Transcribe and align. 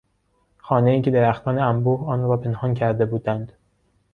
خانهای 0.57 1.01
که 1.01 1.11
درختان 1.11 1.59
انبوه 1.59 2.07
آن 2.09 2.21
را 2.21 2.37
پنهان 2.37 2.73
کرده 2.73 3.05
بودند 3.05 3.53